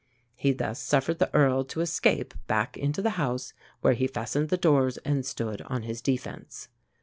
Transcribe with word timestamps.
He 0.35 0.51
thus 0.51 0.79
suffered 0.79 1.19
the 1.19 1.31
Earl 1.31 1.63
to 1.65 1.79
escape 1.81 2.33
back 2.47 2.75
into 2.75 3.03
the 3.03 3.11
house, 3.21 3.53
where 3.81 3.93
he 3.93 4.07
fastened 4.07 4.49
the 4.49 4.57
doors 4.57 4.97
and 5.05 5.23
stood 5.23 5.61
on 5.61 5.83
his 5.83 6.01
defence. 6.01 6.69